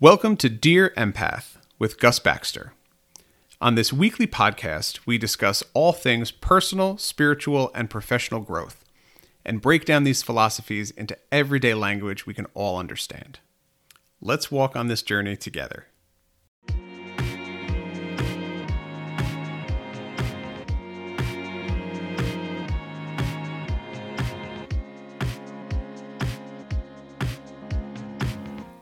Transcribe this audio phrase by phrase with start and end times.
[0.00, 2.72] Welcome to Dear Empath with Gus Baxter.
[3.60, 8.84] On this weekly podcast, we discuss all things personal, spiritual, and professional growth
[9.44, 13.40] and break down these philosophies into everyday language we can all understand.
[14.20, 15.88] Let's walk on this journey together.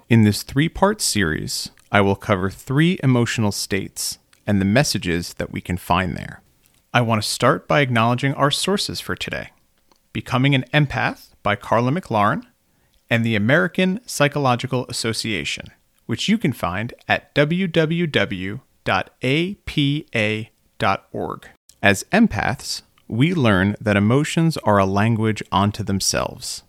[0.08, 5.50] In this three part series, I will cover three emotional states and the messages that
[5.50, 6.42] we can find there.
[6.94, 9.50] I want to start by acknowledging our sources for today
[10.12, 12.44] Becoming an Empath by Karla McLaren
[13.10, 15.72] and the American Psychological Association,
[16.06, 18.58] which you can find at www.apa.org.
[21.82, 26.62] As empaths, we learn that emotions are a language unto themselves.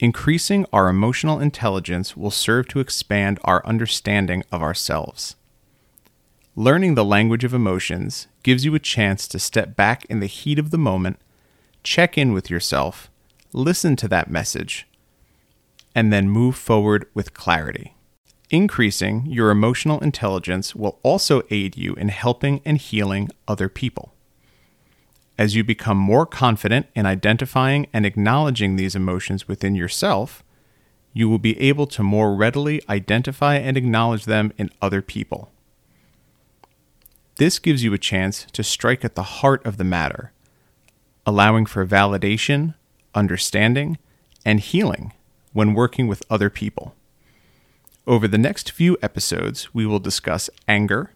[0.00, 5.36] Increasing our emotional intelligence will serve to expand our understanding of ourselves.
[6.56, 10.58] Learning the language of emotions gives you a chance to step back in the heat
[10.58, 11.18] of the moment,
[11.82, 13.10] check in with yourself,
[13.52, 14.86] listen to that message,
[15.94, 17.94] and then move forward with clarity.
[18.50, 24.13] Increasing your emotional intelligence will also aid you in helping and healing other people.
[25.36, 30.44] As you become more confident in identifying and acknowledging these emotions within yourself,
[31.12, 35.50] you will be able to more readily identify and acknowledge them in other people.
[37.36, 40.32] This gives you a chance to strike at the heart of the matter,
[41.26, 42.74] allowing for validation,
[43.14, 43.98] understanding,
[44.44, 45.12] and healing
[45.52, 46.94] when working with other people.
[48.06, 51.12] Over the next few episodes, we will discuss anger,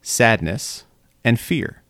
[0.00, 0.84] sadness,
[1.22, 1.81] and fear.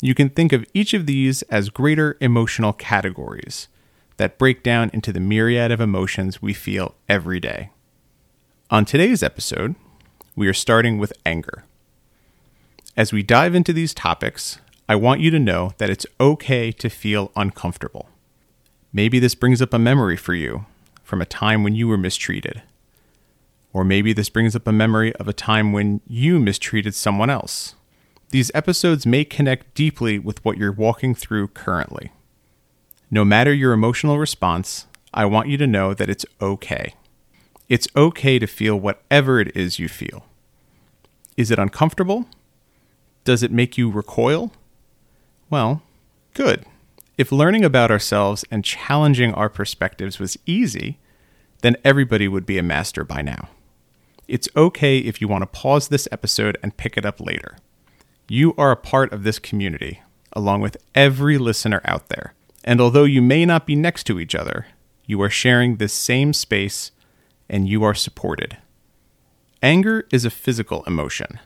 [0.00, 3.66] You can think of each of these as greater emotional categories
[4.16, 7.70] that break down into the myriad of emotions we feel every day.
[8.70, 9.74] On today's episode,
[10.36, 11.64] we are starting with anger.
[12.96, 16.88] As we dive into these topics, I want you to know that it's okay to
[16.88, 18.08] feel uncomfortable.
[18.92, 20.66] Maybe this brings up a memory for you
[21.02, 22.62] from a time when you were mistreated.
[23.72, 27.74] Or maybe this brings up a memory of a time when you mistreated someone else.
[28.30, 32.12] These episodes may connect deeply with what you're walking through currently.
[33.10, 36.94] No matter your emotional response, I want you to know that it's okay.
[37.70, 40.26] It's okay to feel whatever it is you feel.
[41.38, 42.26] Is it uncomfortable?
[43.24, 44.52] Does it make you recoil?
[45.48, 45.82] Well,
[46.34, 46.66] good.
[47.16, 50.98] If learning about ourselves and challenging our perspectives was easy,
[51.62, 53.48] then everybody would be a master by now.
[54.28, 57.56] It's okay if you want to pause this episode and pick it up later.
[58.30, 60.02] You are a part of this community,
[60.34, 62.34] along with every listener out there.
[62.62, 64.66] And although you may not be next to each other,
[65.06, 66.90] you are sharing this same space
[67.48, 68.58] and you are supported.
[69.62, 71.40] Anger is a physical emotion.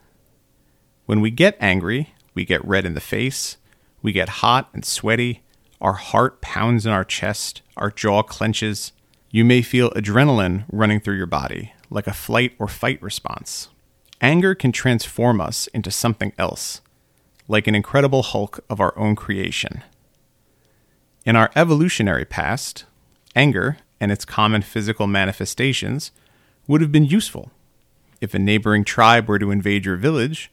[1.07, 3.59] When we get angry, we get red in the face,
[4.03, 5.45] we get hot and sweaty,
[5.81, 8.93] our heart pounds in our chest, our jaw clenches.
[9.31, 13.69] You may feel adrenaline running through your body, like a flight or fight response.
[14.23, 16.81] Anger can transform us into something else,
[17.49, 19.83] like an incredible Hulk of our own creation.
[21.27, 22.85] In our evolutionary past,
[23.35, 26.13] anger and its common physical manifestations
[26.69, 27.51] would have been useful.
[28.21, 30.53] If a neighboring tribe were to invade your village,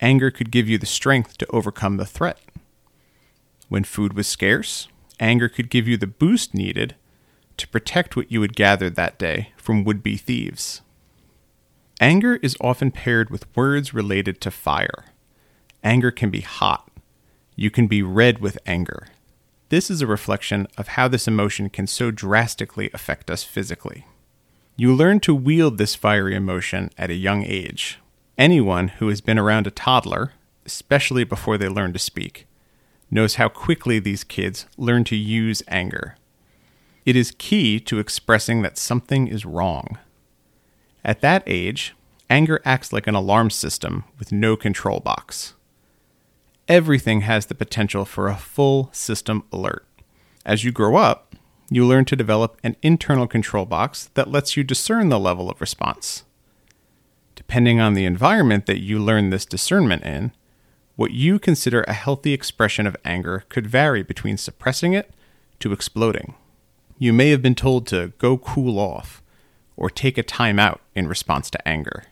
[0.00, 2.40] anger could give you the strength to overcome the threat.
[3.68, 4.88] When food was scarce,
[5.20, 6.96] anger could give you the boost needed
[7.56, 10.82] to protect what you had gathered that day from would be thieves.
[12.00, 15.06] Anger is often paired with words related to fire.
[15.82, 16.90] Anger can be hot.
[17.54, 19.08] You can be red with anger.
[19.70, 24.04] This is a reflection of how this emotion can so drastically affect us physically.
[24.76, 27.98] You learn to wield this fiery emotion at a young age.
[28.36, 30.32] Anyone who has been around a toddler,
[30.66, 32.46] especially before they learn to speak,
[33.10, 36.16] knows how quickly these kids learn to use anger.
[37.06, 39.98] It is key to expressing that something is wrong.
[41.06, 41.94] At that age,
[42.28, 45.54] anger acts like an alarm system with no control box.
[46.66, 49.86] Everything has the potential for a full system alert.
[50.44, 51.36] As you grow up,
[51.70, 55.60] you learn to develop an internal control box that lets you discern the level of
[55.60, 56.24] response.
[57.36, 60.32] Depending on the environment that you learn this discernment in,
[60.96, 65.12] what you consider a healthy expression of anger could vary between suppressing it
[65.60, 66.34] to exploding.
[66.98, 69.22] You may have been told to go cool off
[69.76, 72.04] or take a time out in response to anger.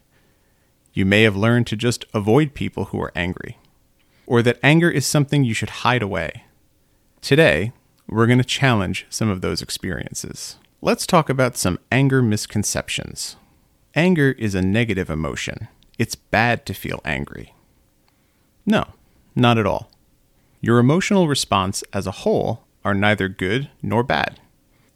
[0.92, 3.58] You may have learned to just avoid people who are angry,
[4.26, 6.44] or that anger is something you should hide away.
[7.20, 7.72] Today,
[8.06, 10.56] we're going to challenge some of those experiences.
[10.80, 13.36] Let's talk about some anger misconceptions.
[13.94, 15.68] Anger is a negative emotion.
[15.98, 17.54] It's bad to feel angry.
[18.66, 18.88] No,
[19.34, 19.90] not at all.
[20.60, 24.40] Your emotional response as a whole are neither good nor bad.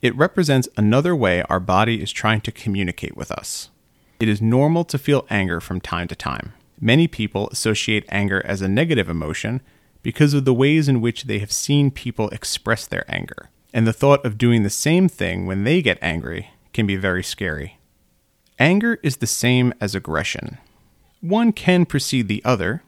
[0.00, 3.71] It represents another way our body is trying to communicate with us.
[4.21, 6.53] It is normal to feel anger from time to time.
[6.81, 9.61] Many people associate anger as a negative emotion
[10.03, 13.50] because of the ways in which they have seen people express their anger.
[13.75, 17.25] And the thought of doing the same thing when they get angry can be very
[17.25, 17.79] scary.
[18.59, 20.59] Anger is the same as aggression.
[21.21, 22.83] One can precede the other,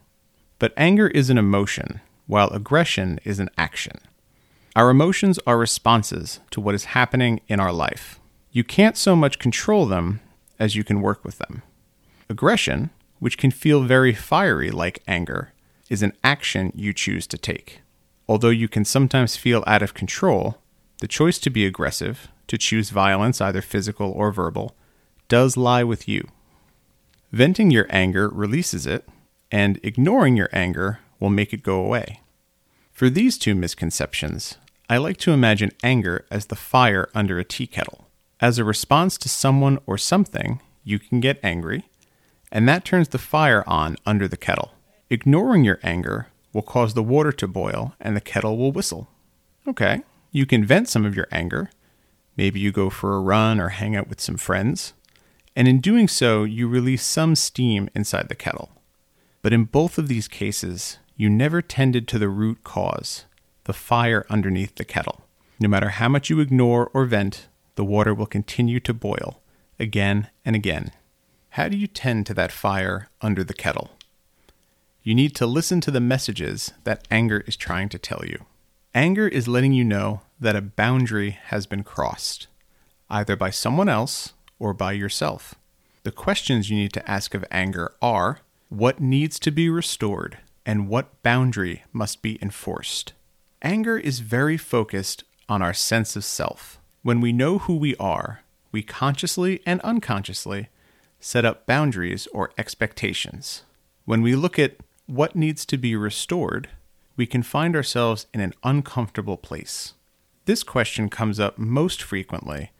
[0.59, 3.99] but anger is an emotion, while aggression is an action.
[4.73, 8.21] Our emotions are responses to what is happening in our life.
[8.51, 10.21] You can't so much control them
[10.59, 11.61] as you can work with them.
[12.29, 12.89] Aggression,
[13.19, 15.51] which can feel very fiery like anger,
[15.89, 17.81] is an action you choose to take.
[18.29, 20.57] Although you can sometimes feel out of control,
[21.01, 24.73] the choice to be aggressive, to choose violence, either physical or verbal,
[25.27, 26.29] does lie with you.
[27.33, 29.05] Venting your anger releases it,
[29.51, 32.21] and ignoring your anger will make it go away.
[32.93, 34.57] For these two misconceptions,
[34.91, 38.09] I like to imagine anger as the fire under a tea kettle.
[38.41, 41.85] As a response to someone or something, you can get angry,
[42.51, 44.73] and that turns the fire on under the kettle.
[45.09, 49.07] Ignoring your anger will cause the water to boil and the kettle will whistle.
[49.65, 50.01] Okay,
[50.33, 51.71] you can vent some of your anger.
[52.35, 54.91] Maybe you go for a run or hang out with some friends.
[55.55, 58.71] And in doing so, you release some steam inside the kettle.
[59.41, 63.23] But in both of these cases, you never tended to the root cause,
[63.65, 65.21] the fire underneath the kettle.
[65.59, 69.41] No matter how much you ignore or vent, the water will continue to boil
[69.79, 70.91] again and again.
[71.51, 73.91] How do you tend to that fire under the kettle?
[75.03, 78.45] You need to listen to the messages that anger is trying to tell you.
[78.93, 82.47] Anger is letting you know that a boundary has been crossed,
[83.09, 85.55] either by someone else or by yourself.
[86.03, 90.87] The questions you need to ask of anger are what needs to be restored and
[90.87, 93.13] what boundary must be enforced.
[93.63, 96.79] Anger is very focused on our sense of self.
[97.03, 98.41] When we know who we are,
[98.71, 100.69] we consciously and unconsciously
[101.19, 103.61] set up boundaries or expectations.
[104.05, 106.69] When we look at what needs to be restored,
[107.15, 109.93] we can find ourselves in an uncomfortable place.
[110.45, 112.71] This question comes up most frequently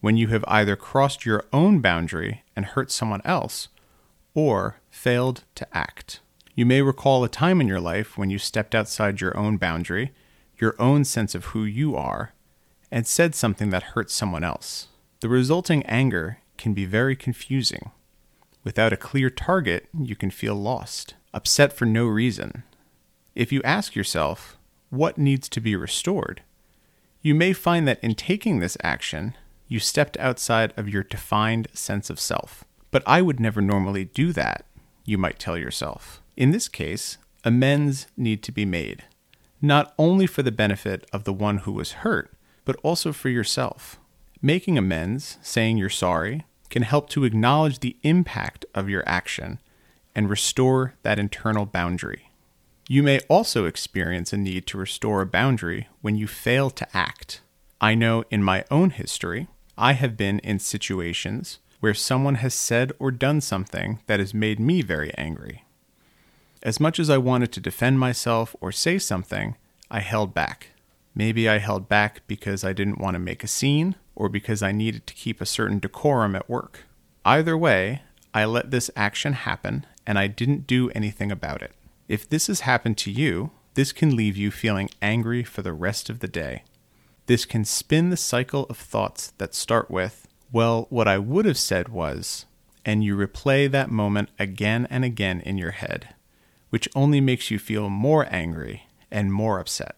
[0.00, 3.68] when you have either crossed your own boundary and hurt someone else
[4.34, 6.20] or failed to act.
[6.54, 10.12] You may recall a time in your life when you stepped outside your own boundary,
[10.60, 12.32] your own sense of who you are,
[12.90, 14.88] and said something that hurt someone else.
[15.20, 17.90] The resulting anger can be very confusing.
[18.64, 22.64] Without a clear target, you can feel lost, upset for no reason.
[23.34, 24.56] If you ask yourself,
[24.90, 26.42] what needs to be restored?
[27.22, 29.34] You may find that in taking this action,
[29.68, 32.64] you stepped outside of your defined sense of self.
[32.90, 34.64] But I would never normally do that,
[35.04, 36.22] you might tell yourself.
[36.36, 39.04] In this case, amends need to be made,
[39.60, 42.32] not only for the benefit of the one who was hurt,
[42.64, 43.98] but also for yourself.
[44.40, 49.58] Making amends, saying you're sorry, can help to acknowledge the impact of your action
[50.14, 52.30] and restore that internal boundary.
[52.88, 57.40] You may also experience a need to restore a boundary when you fail to act.
[57.80, 62.92] I know in my own history, I have been in situations where someone has said
[62.98, 65.64] or done something that has made me very angry.
[66.62, 69.56] As much as I wanted to defend myself or say something,
[69.90, 70.70] I held back.
[71.14, 74.72] Maybe I held back because I didn't want to make a scene or because I
[74.72, 76.84] needed to keep a certain decorum at work.
[77.24, 78.02] Either way,
[78.34, 81.72] I let this action happen and I didn't do anything about it.
[82.08, 86.10] If this has happened to you, this can leave you feeling angry for the rest
[86.10, 86.64] of the day.
[87.26, 91.58] This can spin the cycle of thoughts that start with, well, what I would have
[91.58, 92.46] said was,
[92.84, 96.14] and you replay that moment again and again in your head,
[96.70, 99.96] which only makes you feel more angry and more upset.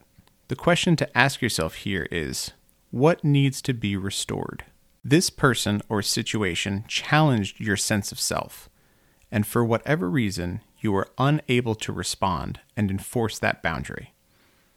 [0.49, 2.53] The question to ask yourself here is
[2.91, 4.65] what needs to be restored?
[5.05, 8.69] This person or situation challenged your sense of self,
[9.31, 14.13] and for whatever reason, you were unable to respond and enforce that boundary.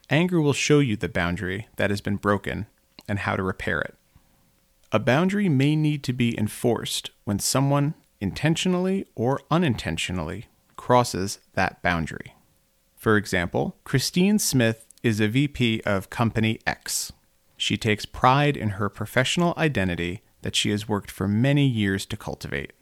[0.10, 2.68] Anger will show you the boundary that has been broken
[3.08, 3.96] and how to repair it.
[4.92, 10.46] A boundary may need to be enforced when someone intentionally or unintentionally
[10.84, 12.36] crosses that boundary.
[12.98, 17.14] For example, Christine Smith is a VP of Company X.
[17.56, 22.18] She takes pride in her professional identity that she has worked for many years to
[22.18, 22.74] cultivate.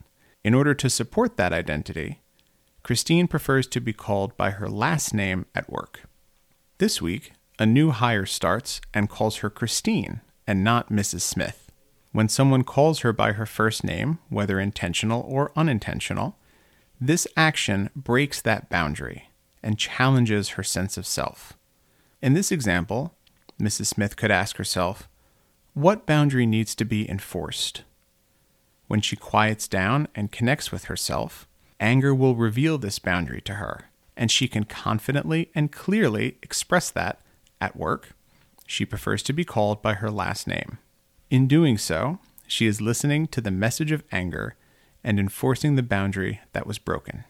[0.43, 2.22] In order to support that identity,
[2.81, 6.01] Christine prefers to be called by her last name at work.
[6.79, 11.22] This week, a new hire starts and calls her Christine and not Mrs.
[11.22, 11.72] Smith.
[12.13, 16.36] When someone calls her by her first name, whether intentional or unintentional,
[17.01, 19.27] this action breaks that boundary
[19.63, 21.53] and challenges her sense of self.
[22.22, 23.15] In this example,
[23.60, 23.88] Mrs.
[23.88, 25.10] Smith could ask herself,
[25.74, 27.81] what boundary needs to be enforced?
[28.88, 31.48] When she quiets down and connects with herself,
[31.79, 37.20] anger will reveal this boundary to her, and she can confidently and clearly express that
[37.60, 38.10] at work.
[38.67, 40.77] She prefers to be called by her last name.
[41.31, 44.55] In doing so, she is listening to the message of anger
[45.03, 47.24] and enforcing the boundary that was broken.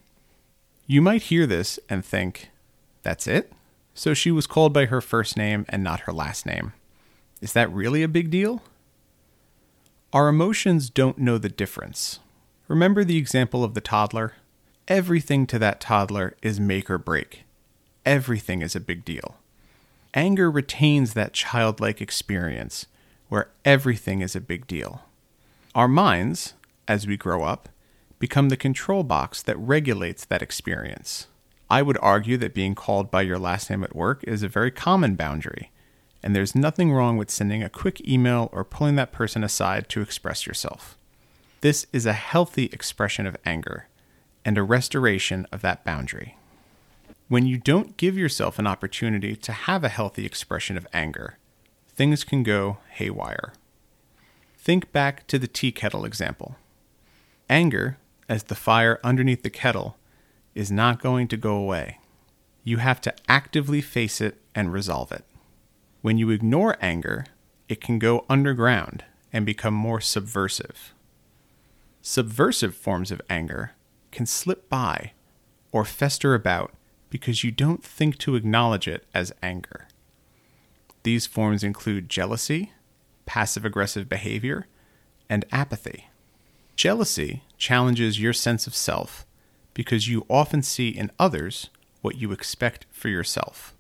[0.87, 2.49] You might hear this and think,
[3.03, 3.51] that's it?
[3.93, 6.73] So she was called by her first name and not her last name.
[7.41, 8.61] Is that really a big deal?
[10.13, 12.19] Our emotions don't know the difference.
[12.67, 14.33] Remember the example of the toddler?
[14.87, 17.43] Everything to that toddler is make or break.
[18.05, 19.37] Everything is a big deal.
[20.13, 22.87] Anger retains that childlike experience
[23.29, 25.03] where everything is a big deal.
[25.73, 26.53] Our minds,
[26.91, 27.69] as we grow up,
[28.19, 31.27] become the control box that regulates that experience.
[31.69, 34.71] I would argue that being called by your last name at work is a very
[34.71, 35.71] common boundary,
[36.21, 40.01] and there's nothing wrong with sending a quick email or pulling that person aside to
[40.01, 40.97] express yourself.
[41.61, 43.87] This is a healthy expression of anger
[44.43, 46.35] and a restoration of that boundary.
[47.29, 51.37] When you don't give yourself an opportunity to have a healthy expression of anger,
[51.95, 53.53] things can go haywire.
[54.57, 56.57] Think back to the tea kettle example.
[57.51, 57.97] Anger,
[58.29, 59.97] as the fire underneath the kettle,
[60.55, 61.99] is not going to go away.
[62.63, 65.25] You have to actively face it and resolve it.
[66.01, 67.25] When you ignore anger,
[67.67, 69.03] it can go underground
[69.33, 70.93] and become more subversive.
[72.01, 73.73] Subversive forms of anger
[74.13, 75.11] can slip by
[75.73, 76.71] or fester about
[77.09, 79.89] because you don't think to acknowledge it as anger.
[81.03, 82.71] These forms include jealousy,
[83.25, 84.67] passive aggressive behavior,
[85.29, 86.07] and apathy.
[86.81, 89.23] Jealousy challenges your sense of self
[89.75, 91.69] because you often see in others
[92.01, 93.75] what you expect for yourself.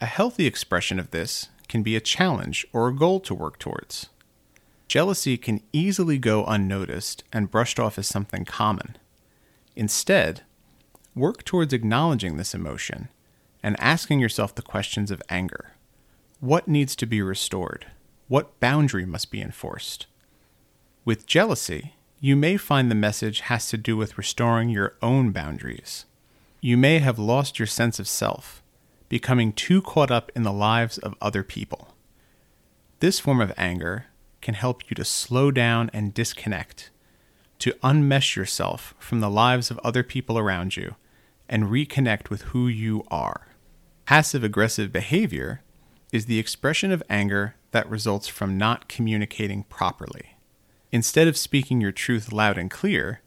[0.00, 4.08] A healthy expression of this can be a challenge or a goal to work towards.
[4.88, 8.96] Jealousy can easily go unnoticed and brushed off as something common.
[9.76, 10.40] Instead,
[11.14, 13.10] work towards acknowledging this emotion
[13.62, 15.72] and asking yourself the questions of anger.
[16.40, 17.88] What needs to be restored?
[18.28, 20.06] What boundary must be enforced?
[21.04, 26.04] With jealousy, you may find the message has to do with restoring your own boundaries.
[26.60, 28.62] You may have lost your sense of self,
[29.08, 31.94] becoming too caught up in the lives of other people.
[32.98, 34.04] This form of anger
[34.42, 36.90] can help you to slow down and disconnect,
[37.60, 40.96] to unmesh yourself from the lives of other people around you,
[41.48, 43.48] and reconnect with who you are.
[44.04, 45.62] Passive aggressive behavior
[46.12, 50.36] is the expression of anger that results from not communicating properly.
[50.92, 53.20] Instead of speaking your truth loud and clear,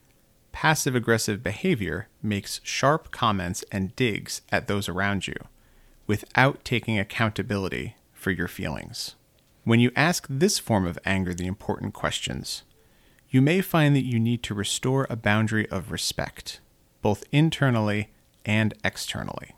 [0.52, 5.36] passive aggressive behavior makes sharp comments and digs at those around you
[6.06, 9.16] without taking accountability for your feelings.
[9.64, 12.64] When you ask this form of anger the important questions,
[13.30, 16.60] you may find that you need to restore a boundary of respect,
[17.02, 18.10] both internally
[18.46, 19.56] and externally.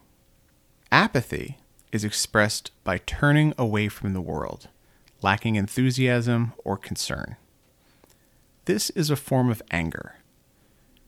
[0.91, 1.57] Apathy
[1.91, 4.69] is expressed by turning away from the world,
[5.21, 7.35] lacking enthusiasm or concern.
[8.65, 10.15] This is a form of anger.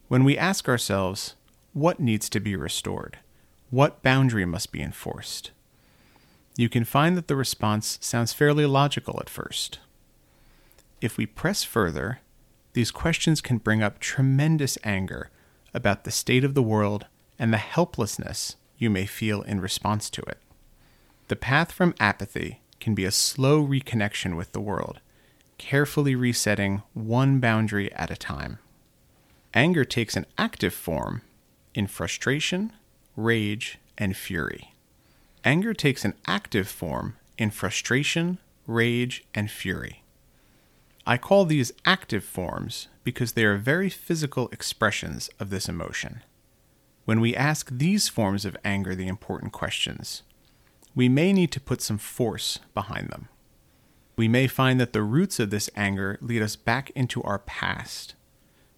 [0.09, 1.33] When we ask ourselves,
[1.73, 3.17] what needs to be restored?
[3.71, 5.49] What boundary must be enforced?
[6.55, 9.79] You can find that the response sounds fairly logical at first.
[11.01, 12.19] If we press further,
[12.73, 15.31] these questions can bring up tremendous anger
[15.73, 17.07] about the state of the world
[17.39, 20.37] and the helplessness you may feel in response to it.
[21.27, 24.99] The path from apathy can be a slow reconnection with the world,
[25.57, 28.59] carefully resetting one boundary at a time.
[29.53, 31.21] Anger takes an active form
[31.73, 32.73] in frustration,
[33.15, 34.73] rage, and fury.
[35.43, 40.03] Anger takes an active form in frustration, rage, and fury.
[41.05, 46.21] I call these active forms because they are very physical expressions of this emotion.
[47.05, 50.23] When we ask these forms of anger the important questions,
[50.93, 53.29] we may need to put some force behind them.
[54.17, 58.15] We may find that the roots of this anger lead us back into our past,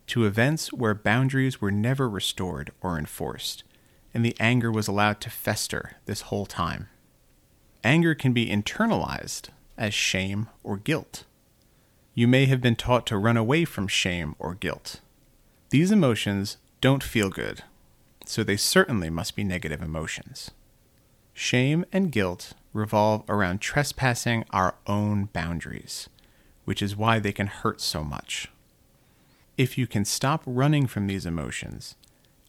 [0.08, 3.63] to events where boundaries were never restored or enforced,
[4.13, 6.89] and the anger was allowed to fester this whole time.
[7.86, 11.24] Anger can be internalized as shame or guilt.
[12.13, 15.00] You may have been taught to run away from shame or guilt.
[15.69, 17.63] These emotions don't feel good,
[18.25, 20.51] so they certainly must be negative emotions.
[21.34, 26.09] Shame and guilt revolve around trespassing our own boundaries,
[26.65, 28.47] which is why they can hurt so much.
[29.57, 31.95] If you can stop running from these emotions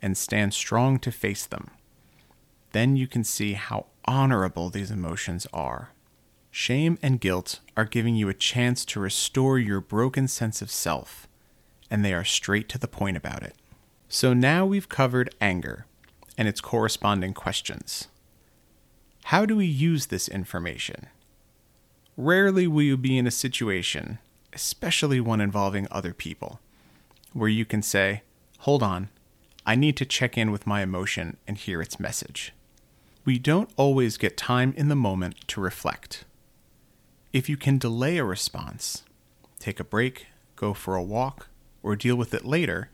[0.02, 1.70] and stand strong to face them,
[2.72, 5.90] then you can see how honorable these emotions are.
[6.50, 11.28] Shame and guilt are giving you a chance to restore your broken sense of self,
[11.90, 13.54] and they are straight to the point about it.
[14.08, 15.86] So now we've covered anger
[16.36, 18.08] and its corresponding questions.
[19.30, 21.06] How do we use this information?
[22.16, 24.18] Rarely will you be in a situation,
[24.52, 26.58] especially one involving other people,
[27.32, 28.22] where you can say,
[28.66, 29.08] Hold on,
[29.64, 32.52] I need to check in with my emotion and hear its message.
[33.24, 36.24] We don't always get time in the moment to reflect.
[37.32, 39.04] If you can delay a response,
[39.60, 41.46] take a break, go for a walk,
[41.84, 42.90] or deal with it later,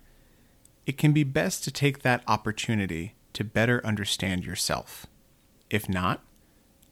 [0.84, 5.06] it can be best to take that opportunity to better understand yourself.
[5.70, 6.22] If not,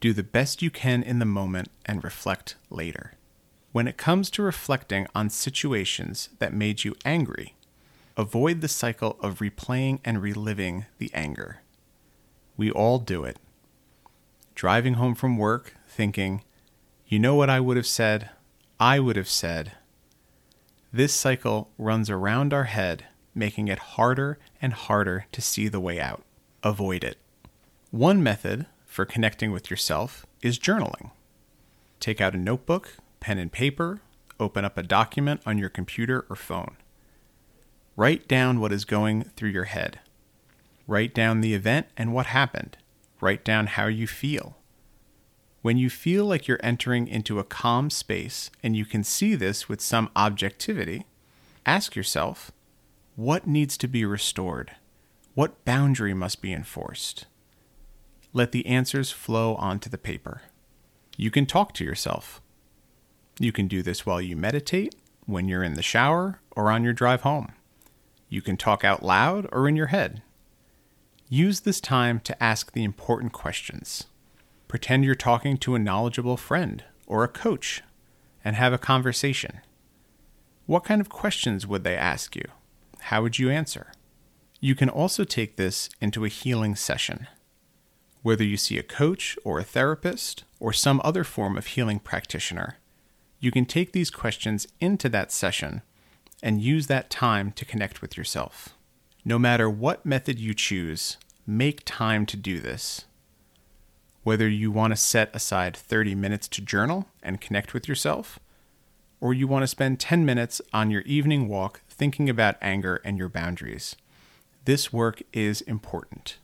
[0.05, 3.13] do the best you can in the moment and reflect later.
[3.71, 7.55] When it comes to reflecting on situations that made you angry,
[8.15, 11.61] avoid the cycle of replaying and reliving the anger.
[12.55, 13.39] We all do it.
[14.53, 16.43] Driving home from work, thinking,
[17.07, 18.29] you know what I would have said?
[18.79, 19.71] I would have said.
[20.93, 25.99] This cycle runs around our head, making it harder and harder to see the way
[25.99, 26.21] out.
[26.61, 27.17] Avoid it.
[27.89, 31.11] One method for connecting with yourself is journaling.
[31.99, 33.99] Take out a notebook, pen and paper,
[34.39, 36.77] open up a document on your computer or phone.
[37.97, 39.99] Write down what is going through your head.
[40.87, 42.77] Write down the event and what happened.
[43.19, 44.55] Write down how you feel.
[45.61, 49.67] When you feel like you're entering into a calm space and you can see this
[49.67, 51.05] with some objectivity,
[51.65, 52.49] ask yourself
[53.17, 54.71] what needs to be restored?
[55.33, 57.25] What boundary must be enforced?
[58.35, 60.41] Let the answers flow onto the paper.
[61.15, 62.41] You can talk to yourself.
[63.39, 64.93] You can do this while you meditate,
[65.25, 67.53] when you're in the shower, or on your drive home.
[68.27, 70.21] You can talk out loud or in your head.
[71.29, 74.07] Use this time to ask the important questions.
[74.67, 77.83] Pretend you're talking to a knowledgeable friend or a coach
[78.43, 79.61] and have a conversation.
[80.65, 82.43] What kind of questions would they ask you?
[82.99, 83.93] How would you answer?
[84.59, 87.27] You can also take this into a healing session.
[88.25, 92.79] Whether you see a coach or a therapist or some other form of healing practitioner,
[93.39, 95.83] you can take these questions into that session
[96.41, 98.69] and use that time to connect with yourself.
[99.23, 103.05] No matter what method you choose, make time to do this.
[104.23, 108.39] Whether you want to set aside 30 minutes to journal and connect with yourself,
[109.21, 113.19] or you want to spend 10 minutes on your evening walk thinking about anger and
[113.19, 113.95] your boundaries,
[114.63, 116.39] this work is important.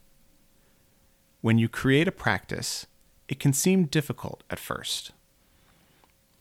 [1.42, 2.86] When you create a practice,
[3.28, 5.12] it can seem difficult at first.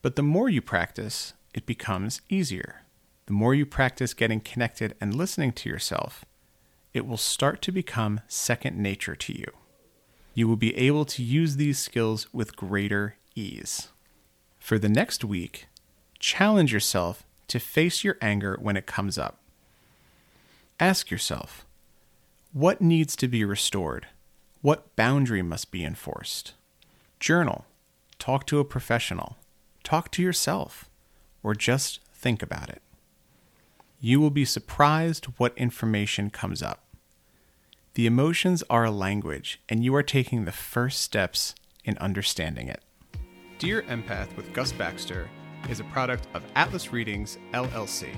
[0.03, 2.83] But the more you practice, it becomes easier.
[3.25, 6.25] The more you practice getting connected and listening to yourself,
[6.93, 9.47] it will start to become second nature to you.
[10.35, 13.89] You will be able to use these skills with greater ease.
[14.59, 15.67] For the next week,
[16.19, 19.39] challenge yourself to face your anger when it comes up.
[20.79, 21.65] Ask yourself,
[22.53, 24.07] what needs to be restored?
[24.63, 26.53] What boundary must be enforced?
[27.19, 27.65] Journal.
[28.19, 29.39] Talk to a professional.
[29.83, 30.91] Talk to yourself.
[31.43, 32.83] Or just think about it.
[34.01, 36.85] You will be surprised what information comes up.
[37.95, 42.83] The emotions are a language, and you are taking the first steps in understanding it.
[43.59, 45.31] Dear Empath with Gus Baxter
[45.71, 48.15] is a product of Atlas Readings, LLC.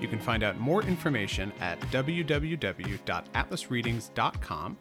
[0.00, 4.76] You can find out more information at www.atlasreadings.com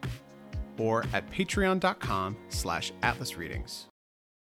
[0.77, 3.85] or at patreon.com slash atlasreadings.